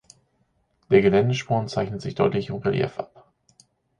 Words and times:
Der 0.89 1.03
Geländesporn 1.03 1.67
zeichnet 1.67 2.01
sich 2.01 2.15
deutlich 2.15 2.49
im 2.49 2.55
Relief 2.55 2.97
ab. 2.97 3.31